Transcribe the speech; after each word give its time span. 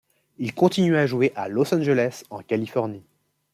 Il 0.39 0.55
continue 0.55 0.95
à 0.97 1.05
jouer 1.05 1.31
à 1.35 1.47
Los 1.47 1.75
Angeles 1.75 2.23
en 2.31 2.39
Californie. 2.41 3.03